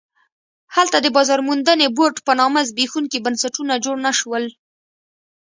هلته 0.75 0.97
د 1.01 1.07
بازار 1.17 1.39
موندنې 1.47 1.87
بورډ 1.97 2.15
په 2.27 2.31
نامه 2.39 2.59
زبېښونکي 2.69 3.17
بنسټونه 3.25 3.73
جوړ 3.85 3.95
نه 4.05 4.11
شول. 4.19 4.43